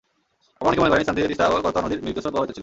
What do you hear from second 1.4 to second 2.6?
ও করতোয়া নদীর মিলিত স্রোত প্রবাহিত ছিল।